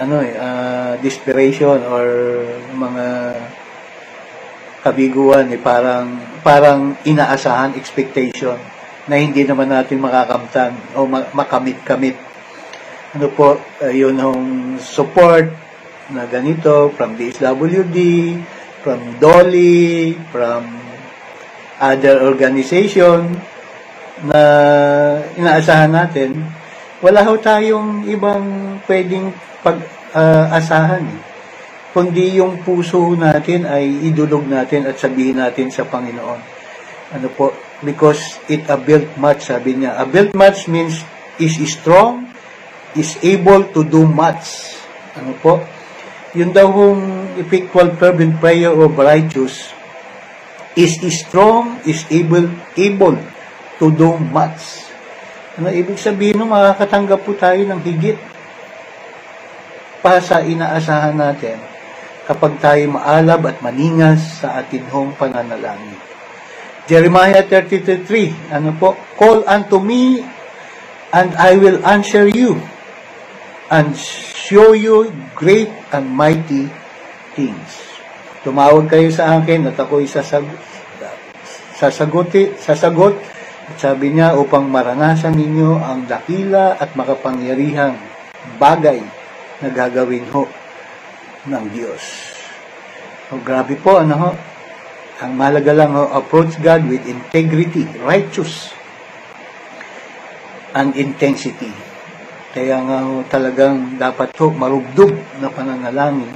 [0.03, 2.05] ano eh, uh, desperation or
[2.77, 3.07] mga
[4.83, 8.59] kabiguan eh, parang parang inaasahan expectation
[9.07, 12.19] na hindi naman natin makakamtan o makamit-kamit.
[13.17, 15.49] Ano po, uh, yun yung support
[16.13, 17.97] na ganito from DSWD,
[18.85, 20.82] from Dolly, from
[21.83, 23.35] other organization
[24.23, 24.43] na
[25.35, 26.39] inaasahan natin,
[27.03, 29.35] wala ho tayong ibang pwedeng
[29.67, 31.03] pag-asahan.
[31.03, 31.31] Uh,
[31.93, 36.41] kundi yung puso natin ay idulog natin at sabihin natin sa Panginoon.
[37.13, 37.53] Ano po?
[37.83, 39.99] Because it a built much, sabi niya.
[39.99, 41.03] A built much means
[41.37, 42.31] is strong,
[42.95, 44.79] is able to do much.
[45.19, 45.61] Ano po?
[46.33, 49.82] Yun daw hong effectual fervent prayer of righteous
[50.77, 53.17] is strong, is able, able
[53.77, 54.89] to do much.
[55.61, 58.33] Ano ibig sabihin no, makakatanggap po tayo ng higit.
[60.03, 61.63] pa sa inaasahan natin
[62.27, 65.97] kapag tayo maalab at maningas sa atin hong pananalangin.
[66.91, 68.99] Jeremiah 33:3, ano po?
[69.15, 70.27] Call unto me
[71.15, 72.59] and I will answer you
[73.71, 76.67] and show you great and mighty
[77.39, 77.92] things.
[78.43, 80.43] Tumawag kayo sa akin at ako'y sasag
[81.79, 83.15] sasaguti, sasagot
[83.71, 87.95] at sabi niya upang maranasan ninyo ang dakila at makapangyarihang
[88.59, 88.99] bagay
[89.63, 90.51] na gagawin ho
[91.47, 92.03] ng Diyos.
[93.31, 94.31] O grabe po, ano ho?
[95.23, 98.75] Ang malaga lang ho, approach God with integrity, righteous,
[100.75, 101.71] and intensity.
[102.51, 106.35] Kaya nga ho, talagang dapat ho marugdog na pananalangin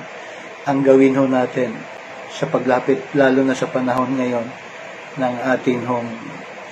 [0.66, 1.95] ang gawin ho natin
[2.36, 4.44] sa paglapit, lalo na sa panahon ngayon
[5.16, 6.08] ng ating hong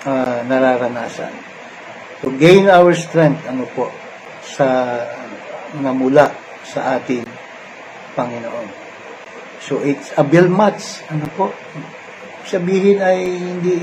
[0.05, 1.33] uh, nararanasan.
[2.20, 3.88] To gain our strength, ano po,
[4.44, 5.00] sa
[5.81, 6.29] na mula
[6.62, 7.24] sa ating
[8.12, 8.68] Panginoon.
[9.64, 11.00] So it's a bill match.
[11.09, 11.48] Ano po?
[12.44, 13.81] Sabihin ay hindi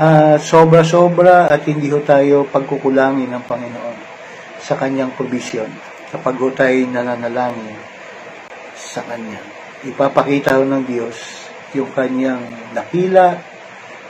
[0.00, 3.98] uh, sobra-sobra at hindi ho tayo pagkukulangin ng Panginoon
[4.58, 5.68] sa kanyang provision
[6.08, 7.76] kapag ho tayo nananalangin
[8.74, 9.57] sa kanya.
[9.86, 12.42] Ipapakita ng Diyos yung kanyang
[12.74, 13.38] dakila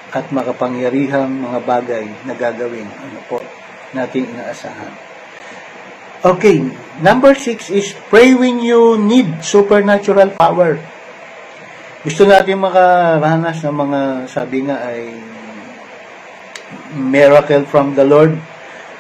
[0.09, 3.43] at makapangyarihang mga bagay na gagawin ano po
[3.93, 4.93] nating inaasahan.
[6.19, 6.67] Okay,
[6.99, 10.81] number six is pray when you need supernatural power.
[12.03, 15.15] Gusto natin makaranas ng mga, sabi nga ay
[16.99, 18.35] miracle from the Lord.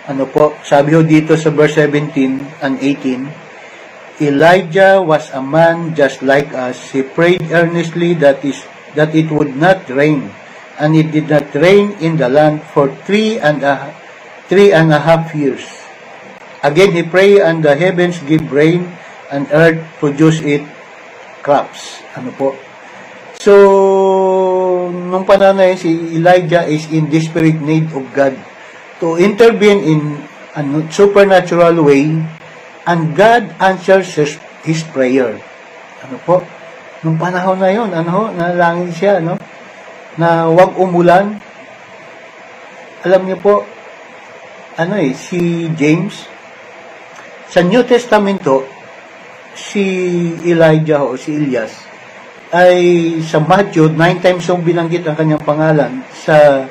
[0.06, 3.47] Ano po, sabi ho dito sa verse 17 and 18,
[4.18, 6.90] Elijah was a man just like us.
[6.90, 8.58] He prayed earnestly that is
[8.98, 10.34] that it would not rain,
[10.74, 13.94] and it did not rain in the land for three and a
[14.50, 15.62] three and a half years.
[16.66, 18.90] Again, he pray and the heavens give rain
[19.30, 20.66] and earth produce it
[21.46, 22.02] crops.
[22.18, 22.58] Ano po?
[23.38, 28.34] So, nung panahon na si Elijah is in desperate need of God
[28.98, 30.00] to intervene in
[30.58, 32.18] a supernatural way
[32.88, 35.36] and God answers his, his prayer.
[36.08, 36.40] Ano po?
[37.04, 39.36] Nung panahon na yun, ano ho, nalangin siya, no?
[40.16, 41.36] Na wag umulan.
[43.04, 43.54] Alam niyo po,
[44.80, 46.24] ano eh, si James,
[47.52, 48.64] sa New Testamento,
[49.52, 49.84] si
[50.48, 51.88] Elijah o si Elias
[52.48, 52.80] ay
[53.20, 56.00] sa Matthew, nine times yung binanggit ang kanyang pangalan.
[56.12, 56.64] Sa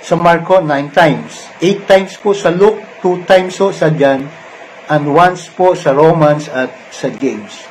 [0.00, 1.52] sa Marco, nine times.
[1.60, 4.24] Eight times po sa Luke, two times po sa John,
[4.88, 7.64] and once po sa Romans at sa James.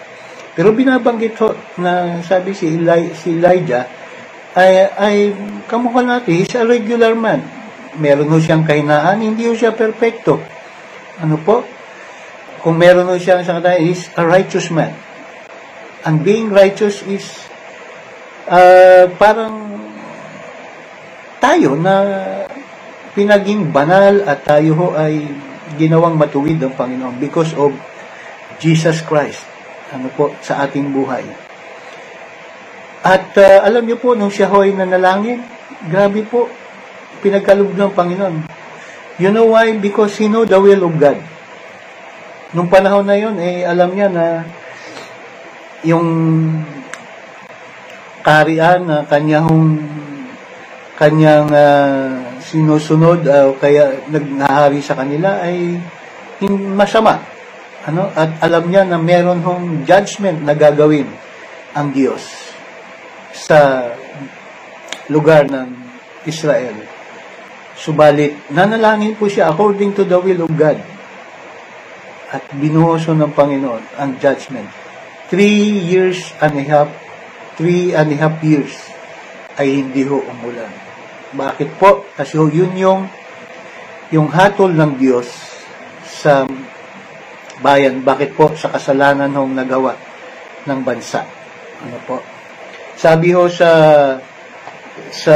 [0.57, 3.85] Pero binabanggit ho na sabi si, Eli, si Elijah
[4.57, 5.15] ay, ay
[5.69, 7.45] kamukha natin, he's a regular man.
[7.97, 10.41] Meron ho siyang kahinaan, hindi ho siya perfecto.
[11.21, 11.61] Ano po?
[12.67, 14.91] kung meron siya sa kanya, is a righteous man.
[16.03, 17.23] And being righteous is
[18.51, 19.87] uh, parang
[21.39, 21.95] tayo na
[23.15, 25.31] pinaging banal at tayo ho ay
[25.75, 27.75] ginawang matuwid ng Panginoon because of
[28.63, 29.43] Jesus Christ
[29.91, 31.23] ano po sa ating buhay.
[33.03, 35.39] At uh, alam niyo po, nung siya ho'y nanalangin,
[35.87, 36.51] grabe po,
[37.23, 38.35] pinagkalog ng Panginoon.
[39.15, 39.71] You know why?
[39.79, 41.19] Because he know the will of God
[42.55, 44.47] nung panahon na yon eh alam niya na
[45.83, 46.07] yung
[48.23, 49.83] karian na kanyang
[50.95, 55.75] kanyang uh, sinusunod uh, kaya naghahari sa kanila ay
[56.71, 57.19] masama
[57.83, 61.07] ano at alam niya na meron hong judgment na gagawin
[61.75, 62.23] ang Diyos
[63.35, 63.91] sa
[65.11, 65.69] lugar ng
[66.23, 66.75] Israel
[67.75, 70.79] subalit nanalangin po siya according to the will of God
[72.27, 74.67] at binuhoso ng Panginoon ang judgment.
[75.31, 76.89] Three years and a half,
[77.55, 78.75] three and a half years
[79.55, 80.86] ay hindi ho umulan.
[81.35, 82.07] Bakit po?
[82.15, 83.01] Kasi yun yung,
[84.13, 85.27] yung hatol ng Diyos
[86.03, 86.47] sa
[87.59, 88.05] bayan.
[88.05, 88.53] Bakit po?
[88.55, 89.97] Sa kasalanan hong nagawa
[90.67, 91.25] ng bansa.
[91.83, 92.23] Ano po?
[92.97, 93.69] Sabi ho sa
[95.13, 95.35] sa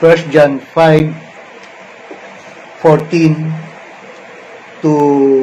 [0.00, 1.28] 1 John 5
[2.80, 3.68] 14
[4.80, 4.94] to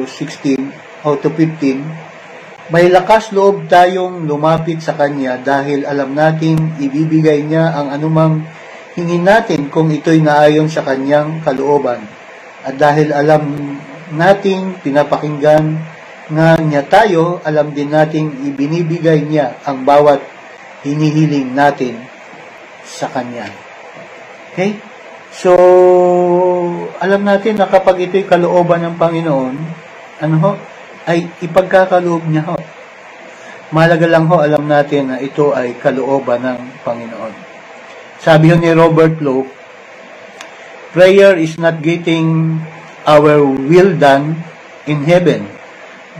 [0.08, 0.72] 16
[1.04, 7.76] o to 15, may lakas loob tayong lumapit sa Kanya dahil alam nating ibibigay niya
[7.76, 8.42] ang anumang
[8.96, 12.00] hingin natin kung ito'y naayon sa Kanyang kalooban.
[12.64, 13.44] At dahil alam
[14.16, 15.76] nating pinapakinggan
[16.32, 20.18] nga niya tayo, alam din nating ibinibigay niya ang bawat
[20.82, 22.00] hinihiling natin
[22.82, 23.46] sa Kanya.
[24.50, 24.80] Okay?
[25.28, 25.52] So,
[26.96, 29.54] alam natin na kapag ito'y kalooban ng Panginoon,
[30.24, 30.52] ano ho,
[31.04, 32.56] ay ipagkakaloob niya ho.
[33.76, 37.45] Malaga lang ho, alam natin na ito ay kalooban ng Panginoon.
[38.26, 39.46] Sabi ni Robert Lowe,
[40.90, 42.58] prayer is not getting
[43.06, 44.42] our will done
[44.90, 45.46] in heaven,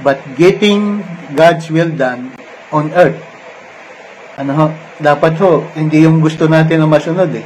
[0.06, 1.02] but getting
[1.34, 2.30] God's will done
[2.70, 3.18] on earth.
[4.38, 4.66] Ano ho?
[5.02, 7.42] Dapat ho, hindi yung gusto natin na masunod eh.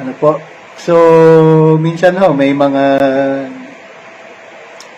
[0.00, 0.40] Ano po?
[0.80, 0.96] So,
[1.76, 2.84] minsan ho, may mga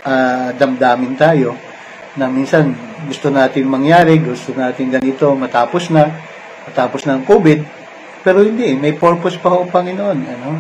[0.07, 1.59] uh, damdamin tayo
[2.15, 2.71] na minsan
[3.11, 6.07] gusto natin mangyari, gusto natin ganito, matapos na,
[6.71, 7.80] matapos ng COVID,
[8.21, 10.19] pero hindi, may purpose pa ho Panginoon.
[10.29, 10.51] Ano?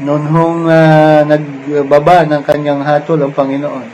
[0.00, 3.88] Noon hong uh, nagbaba ng kanyang hatol ang Panginoon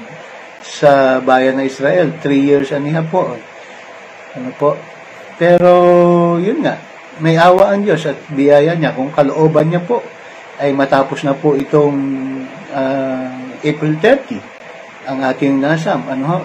[0.62, 3.34] sa bayan ng Israel, three years and a half po.
[4.38, 4.78] Ano po?
[5.34, 5.72] Pero,
[6.38, 6.78] yun nga,
[7.18, 10.02] may awa ang Diyos at biyaya niya kung kalooban niya po
[10.58, 11.98] ay matapos na po itong
[12.70, 14.38] uh, April 30
[15.10, 16.06] ang ating nasam.
[16.06, 16.38] Ano ho?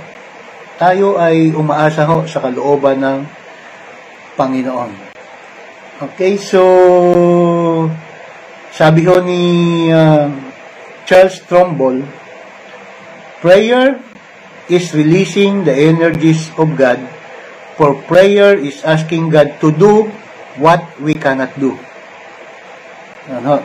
[0.82, 3.20] Tayo ay umaasa ho sa kalooban ng
[4.34, 5.13] Panginoon.
[6.02, 7.86] Okay, so
[8.74, 10.26] sabi ho ni uh,
[11.06, 12.02] Charles Trumbull,
[13.46, 14.02] prayer
[14.74, 16.98] is releasing the energies of God,
[17.78, 20.10] for prayer is asking God to do
[20.58, 21.78] what we cannot do.
[23.30, 23.62] Ano?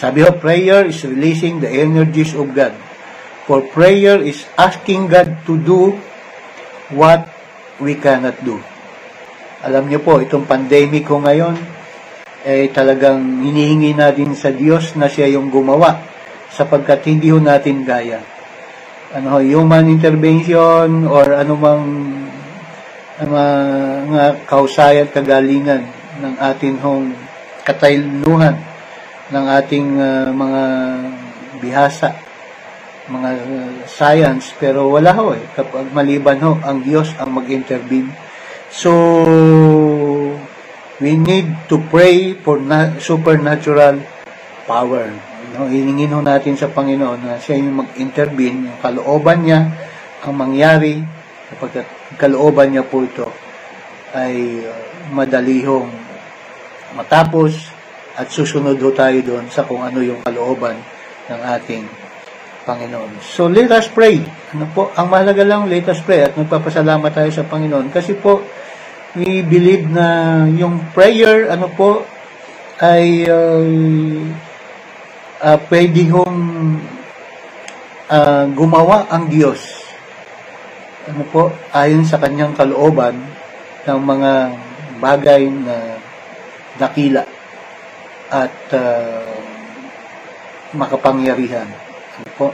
[0.00, 2.72] Sabi ho, prayer is releasing the energies of God.
[3.44, 6.00] For prayer is asking God to do
[6.88, 7.28] what
[7.76, 8.56] we cannot do.
[9.64, 11.56] Alam niyo po, itong pandemic ko ngayon,
[12.44, 16.04] eh talagang hinihingi natin sa Diyos na siya yung gumawa
[16.52, 18.20] sapagkat hindi ho natin gaya.
[19.16, 21.80] Ano, human intervention or anumang
[23.24, 25.88] mga kausay at kagalingan
[26.20, 27.16] ng atin hong
[27.64, 28.60] katayluhan
[29.32, 30.62] ng ating uh, mga
[31.64, 32.12] bihasa,
[33.08, 35.40] mga uh, science, pero wala ho eh.
[35.56, 38.23] Kapag maliban ho, ang Diyos ang mag-intervene.
[38.74, 38.90] So,
[40.98, 44.02] we need to pray for na- supernatural
[44.66, 45.14] power.
[45.54, 49.70] No, hilingin ho natin sa Panginoon na siya yung mag-intervene, yung kalooban niya
[50.26, 51.06] ang mangyari
[51.54, 51.86] kapag
[52.18, 53.30] kalooban niya po ito
[54.10, 54.74] ay uh,
[55.14, 55.92] madali hong
[56.98, 57.70] matapos
[58.18, 60.74] at susunod ho tayo doon sa kung ano yung kalooban
[61.30, 61.86] ng ating
[62.64, 63.20] Panginoon.
[63.20, 64.24] So, let us pray.
[64.56, 64.88] Ano po?
[64.96, 66.24] Ang mahalaga lang, let us pray.
[66.24, 67.92] At nagpapasalamat tayo sa Panginoon.
[67.92, 68.40] Kasi po,
[69.14, 72.02] we believe na yung prayer, ano po,
[72.82, 73.62] ay uh,
[75.38, 76.38] uh, pwede hong
[78.10, 79.86] uh, gumawa ang Diyos.
[81.06, 83.14] Ano po, ayon sa kanyang kalooban
[83.86, 84.32] ng mga
[84.98, 86.00] bagay na
[86.74, 87.22] dakila
[88.34, 89.30] at uh,
[90.74, 91.70] makapangyarihan.
[92.18, 92.46] Ano po?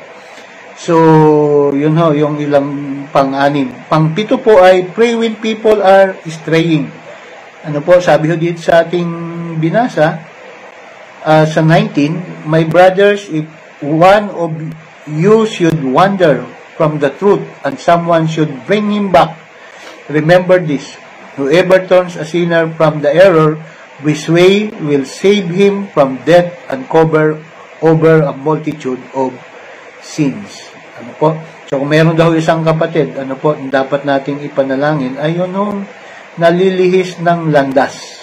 [0.80, 0.96] So,
[1.76, 3.68] yun ho, yung ilang pang-anim.
[3.92, 6.88] Pang-pito po ay pray when people are straying.
[7.68, 9.12] Ano po, sabi ho dito sa ating
[9.60, 10.24] binasa,
[11.20, 13.44] uh, sa 19, My brothers, if
[13.84, 14.56] one of
[15.04, 16.48] you should wander
[16.80, 19.36] from the truth and someone should bring him back,
[20.08, 20.96] remember this,
[21.36, 23.60] whoever turns a sinner from the error,
[24.00, 27.36] which way will save him from death and cover
[27.84, 29.36] over a multitude of
[30.00, 30.69] sins.
[31.00, 31.28] Ano po?
[31.66, 35.80] So, kung meron daw isang kapatid, ano po, dapat nating ipanalangin, ay yun yung
[36.36, 38.20] nalilihis ng landas.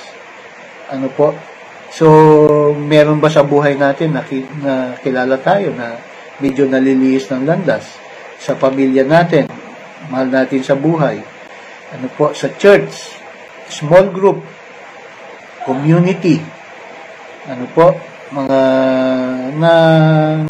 [0.94, 1.34] Ano po?
[1.90, 2.06] So,
[2.78, 4.22] meron ba sa buhay natin na,
[4.62, 5.98] na kilala tayo na
[6.38, 7.98] medyo nalilihis ng landas?
[8.38, 9.50] Sa pamilya natin,
[10.14, 11.18] mahal natin sa buhay.
[11.98, 12.36] Ano po?
[12.38, 13.18] Sa church,
[13.72, 14.44] small group,
[15.66, 16.40] community,
[17.48, 17.96] ano po,
[18.28, 18.60] mga
[19.56, 19.72] na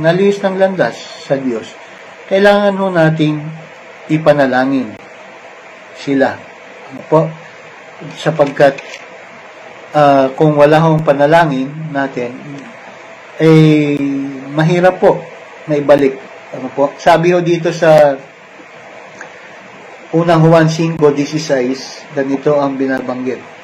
[0.02, 0.98] nalis ng landas
[1.30, 1.77] sa Diyos,
[2.28, 3.40] kailangan ho nating
[4.12, 4.96] ipanalangin
[5.98, 6.36] sila.
[6.92, 7.20] Ano po?
[8.16, 8.78] Sapagkat
[9.96, 12.36] uh, kung wala hong panalangin natin,
[13.42, 13.98] eh
[14.54, 15.20] mahirap po
[15.66, 16.16] na ibalik.
[16.56, 16.94] Ano po?
[17.02, 18.16] Sabi ho dito sa
[20.16, 23.58] unang Juan 5.16, ganito ang binabanggit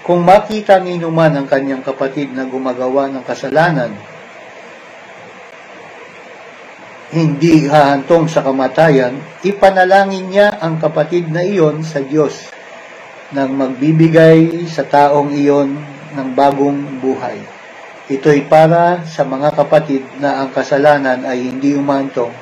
[0.00, 3.92] kung makita ni man ang kanyang kapatid na gumagawa ng kasalanan,
[7.10, 12.54] hindi hahantong sa kamatayan, ipanalangin niya ang kapatid na iyon sa Diyos
[13.34, 15.74] nang magbibigay sa taong iyon
[16.14, 17.38] ng bagong buhay.
[18.10, 22.34] Ito'y para sa mga kapatid na ang kasalanan ay hindi umantong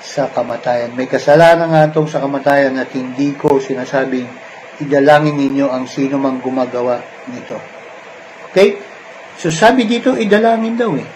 [0.00, 0.92] sa kamatayan.
[0.92, 4.28] May kasalanan nga sa kamatayan at hindi ko sinasabing
[4.84, 7.56] idalangin ninyo ang sino mang gumagawa nito.
[8.52, 8.80] Okay?
[9.36, 11.08] So sabi dito, idalangin daw eh.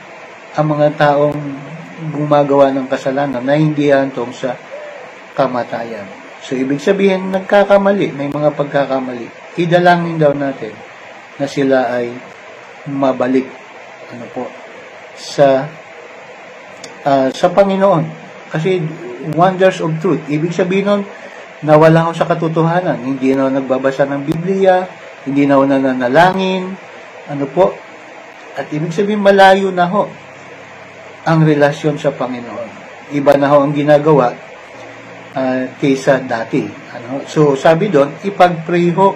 [0.56, 1.71] Ang mga taong
[2.10, 4.58] gumagawa ng kasalanan na hindi hantong sa
[5.38, 6.08] kamatayan.
[6.42, 9.54] So, ibig sabihin, nagkakamali, may mga pagkakamali.
[9.54, 10.74] Idalangin daw natin
[11.38, 12.10] na sila ay
[12.90, 13.46] mabalik
[14.10, 14.50] ano po
[15.14, 15.70] sa
[17.06, 18.04] uh, sa Panginoon.
[18.50, 18.82] Kasi
[19.38, 20.20] wonders of truth.
[20.26, 21.02] Ibig sabihin nun,
[21.62, 22.98] nawala ako sa katotohanan.
[23.06, 24.82] Hindi na ako nagbabasa ng Biblia,
[25.24, 26.74] hindi na ako nananalangin,
[27.30, 27.70] ano po.
[28.58, 30.10] At ibig sabihin, malayo na ho
[31.22, 32.70] ang relasyon sa Panginoon.
[33.14, 34.34] Iba na ho ang ginagawa
[35.36, 36.66] uh, kaysa dati.
[36.96, 37.22] Ano?
[37.30, 39.14] So, sabi doon, ipag-pray ho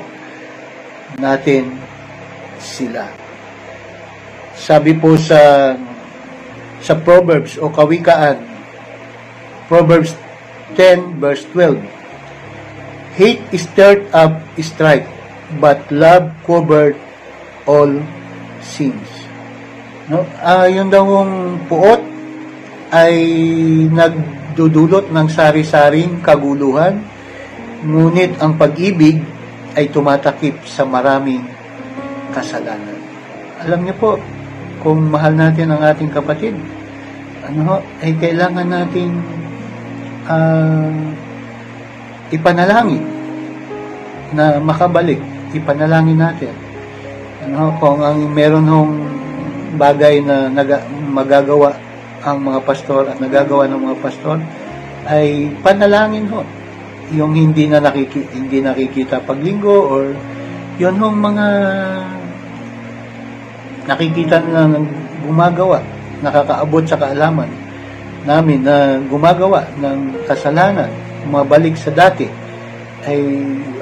[1.19, 1.75] natin
[2.61, 3.11] sila.
[4.57, 5.73] Sabi po sa
[6.81, 8.39] sa Proverbs o Kawikaan,
[9.67, 10.15] Proverbs
[10.79, 11.83] 10 verse 12,
[13.17, 15.09] Hate is stirred up strife,
[15.57, 16.95] but love covered
[17.65, 17.91] all
[18.61, 19.16] sins.
[20.07, 20.23] No?
[20.39, 21.33] Uh, daw yung
[21.67, 21.99] puot
[22.95, 23.15] ay
[23.91, 27.03] nagdudulot ng sari-saring kaguluhan,
[27.83, 29.19] ngunit ang pag-ibig
[29.75, 31.43] ay tumatakip sa maraming
[32.31, 32.97] kasalanan.
[33.67, 34.11] Alam niyo po,
[34.79, 36.55] kung mahal natin ang ating kapatid,
[37.43, 39.11] ano, ay kailangan natin
[40.31, 40.91] uh,
[42.31, 43.03] ipanalangin
[44.35, 45.19] na makabalik.
[45.51, 46.55] Ipanalangin natin.
[47.47, 48.95] Ano, kung ang meron hong
[49.77, 51.77] bagay na naga, magagawa
[52.27, 54.41] ang mga pastor at nagagawa ng mga pastor
[55.07, 56.43] ay panalangin ho.
[57.15, 60.11] Yung hindi na nakiki, hindi nakikita paglinggo or
[60.77, 61.47] yun hong mga
[63.87, 64.67] nakikita na
[65.23, 65.79] gumagawa
[66.19, 67.49] nakakaabot sa kaalaman
[68.27, 70.91] namin na gumagawa ng kasalanan
[71.31, 72.27] mabalik sa dati
[73.07, 73.23] ay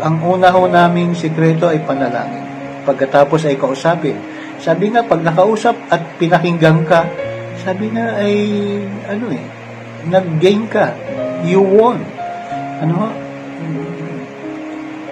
[0.04, 2.44] ang una ho naming sikreto ay panalangin.
[2.84, 4.16] Pagkatapos ay kausapin
[4.64, 7.04] sabi nga, pag nakausap at pinakinggan ka,
[7.60, 8.32] sabi na ay,
[9.04, 9.44] ano eh,
[10.08, 10.96] nag-gain ka.
[11.44, 12.00] You won.
[12.80, 13.12] Ano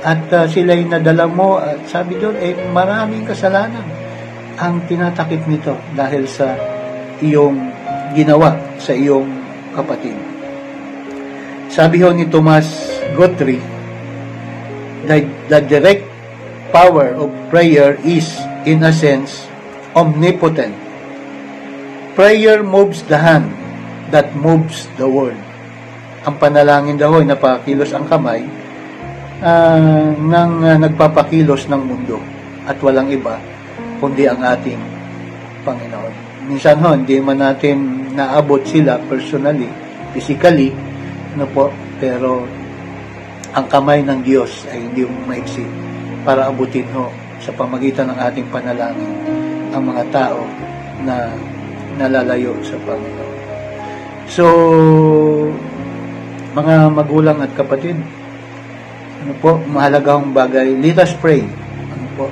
[0.03, 3.85] At uh, sila'y nadala mo at sabi doon, eh, maraming kasalanan
[4.57, 6.57] ang tinatakip nito dahil sa
[7.21, 7.71] iyong
[8.17, 9.29] ginawa sa iyong
[9.77, 10.17] kapatid.
[11.69, 12.67] Sabi ho ni Thomas
[13.15, 13.63] Guthrie,
[15.07, 16.05] the, the direct
[16.75, 18.29] power of prayer is
[18.65, 19.47] in a sense,
[19.95, 20.75] omnipotent.
[22.15, 23.51] Prayer moves the hand
[24.13, 25.39] that moves the world.
[26.23, 28.47] Ang panalangin daw ay napakilos ang kamay
[29.43, 32.23] uh, ng uh, nagpapakilos ng mundo
[32.69, 33.41] at walang iba
[33.99, 34.79] kundi ang ating
[35.67, 36.15] Panginoon.
[36.47, 39.71] Minsan ho, hindi man natin naabot sila personally,
[40.15, 40.71] physically,
[41.35, 42.47] ano po, pero
[43.55, 45.65] ang kamay ng Diyos ay hindi maiksi
[46.23, 47.11] para abutin ho
[47.43, 49.13] sa pamagitan ng ating panalangin
[49.75, 50.47] ang mga tao
[51.03, 51.35] na
[51.99, 53.37] nalalayo sa Panginoon.
[54.31, 54.45] So,
[56.55, 57.99] mga magulang at kapatid,
[59.23, 61.43] ano po, mahalagang bagay, let us pray.
[61.93, 62.27] Ano po,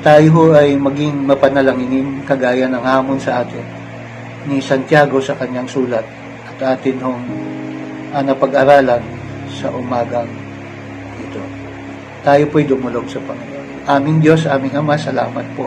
[0.00, 3.64] tayo ho ay maging mapanalanginin kagaya ng hamon sa atin
[4.48, 6.04] ni Santiago sa kanyang sulat
[6.48, 7.24] at atin hong
[8.16, 9.04] uh, napag-aralan
[9.52, 10.28] sa umagang
[11.20, 11.42] ito.
[12.24, 13.49] Tayo po'y dumulog sa Panginoon.
[13.88, 15.64] Aming Diyos, aming Ama, salamat po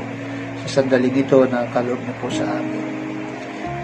[0.63, 2.85] sa sandali nito na kaloob niyo po sa amin.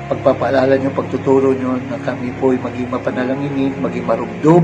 [0.06, 4.62] Pagpapaalala niyo, pagtuturo niyo na kami po ay maging mapanalanginin, maging marugdob,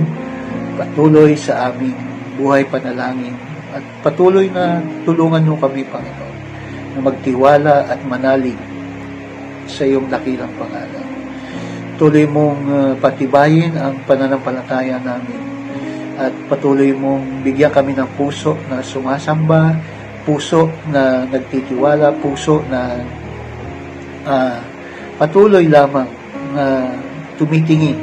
[0.78, 1.98] patuloy sa aming
[2.38, 3.34] buhay panalangin
[3.74, 6.36] at patuloy na tulungan niyo kami, Panginoon,
[6.94, 8.58] na magtiwala at manalig
[9.66, 11.10] sa iyong dakilang pangalan.
[11.98, 15.55] Tuloy mong uh, patibayin ang pananampalataya namin
[16.16, 19.76] at patuloy mong bigyan kami ng puso na sumasamba,
[20.24, 23.00] puso na nagtitiwala, puso na
[24.26, 24.60] uh,
[25.20, 26.08] patuloy lamang
[26.56, 26.88] na
[27.36, 28.00] tumitingin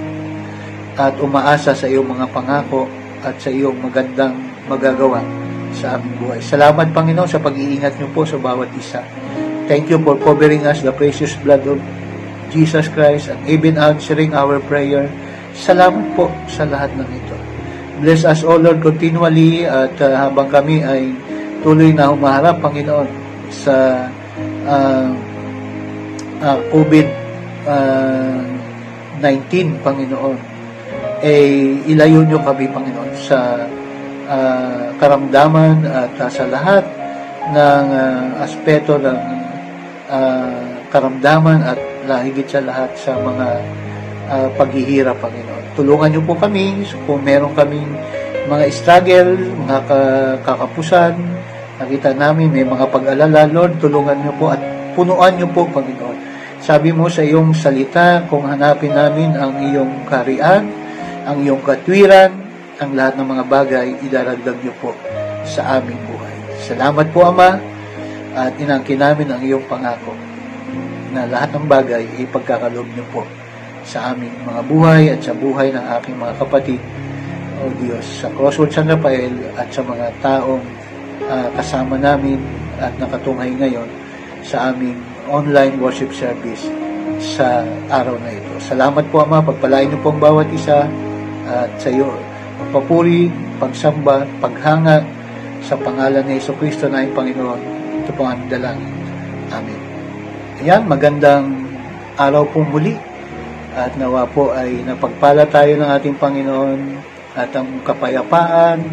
[0.96, 2.84] at umaasa sa iyong mga pangako
[3.24, 4.36] at sa iyong magandang
[4.68, 5.24] magagawa
[5.72, 6.40] sa aming buhay.
[6.44, 9.00] Salamat Panginoon sa pag-iingat niyo po sa bawat isa.
[9.66, 11.80] Thank you for covering us the precious blood of
[12.52, 15.08] Jesus Christ and even answering our prayer.
[15.56, 17.41] Salamat po sa lahat ng ito.
[18.02, 21.14] Bless us, O Lord, continually at uh, habang kami ay
[21.62, 23.06] tuloy na humaharap, Panginoon,
[23.46, 24.10] sa
[24.66, 25.06] uh,
[26.42, 27.70] uh, COVID-19,
[29.22, 30.34] uh, Panginoon,
[31.22, 33.70] eh ilayo nyo kami, Panginoon, sa
[34.26, 36.82] uh, karamdaman at uh, sa lahat
[37.54, 39.20] ng uh, aspeto ng
[40.10, 40.58] uh,
[40.90, 41.78] karamdaman at
[42.26, 43.62] higit sa lahat sa mga
[44.28, 47.88] uh, paghihirap, Panginoon tulungan niyo po kami kung meron kaming
[48.48, 49.32] mga struggle,
[49.64, 49.78] mga
[50.44, 51.14] kakapusan,
[51.80, 54.60] nakita namin may mga pag-alala, Lord, tulungan niyo po at
[54.92, 56.18] punuan niyo po, Panginoon.
[56.62, 60.68] Sabi mo sa iyong salita, kung hanapin namin ang iyong karian,
[61.26, 62.30] ang iyong katwiran,
[62.82, 64.90] ang lahat ng mga bagay, idaragdag niyo po
[65.46, 66.36] sa aming buhay.
[66.62, 67.58] Salamat po, Ama,
[68.34, 70.14] at inangkin namin ang iyong pangako
[71.14, 73.22] na lahat ng bagay ipagkakaloob niyo po
[73.82, 76.80] sa aming mga buhay at sa buhay ng aking mga kapatid,
[77.62, 80.64] O Diyos, sa Crossroads San Rafael at sa mga taong
[81.26, 82.42] uh, kasama namin
[82.82, 83.86] at nakatunghay ngayon
[84.42, 84.98] sa aming
[85.30, 86.66] online worship service
[87.22, 88.50] sa araw na ito.
[88.58, 90.90] Salamat po Ama, pagpalain niyo po ang bawat isa
[91.46, 92.10] at sa iyo
[92.74, 93.30] papuri,
[93.62, 95.02] pagsamba, paghanga
[95.62, 97.60] sa pangalan ni Yeso Kristo na ang Panginoon.
[98.02, 98.90] Ito po ang dalangin.
[99.54, 99.80] Amen.
[100.62, 101.62] Ayan, magandang
[102.18, 103.11] araw po muli
[103.72, 106.80] at nawa po ay napagpala tayo ng ating Panginoon
[107.32, 108.84] at ang kapayapaan,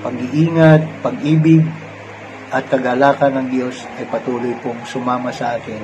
[0.00, 1.64] pag-iingat, pag-ibig,
[2.54, 5.82] at kagalakan ng Diyos ay patuloy pong sumama sa atin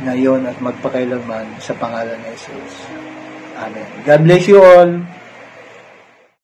[0.00, 2.74] ngayon at magpakailanman sa pangalan ni Jesus.
[3.60, 3.84] Amen.
[4.08, 5.19] God bless you all.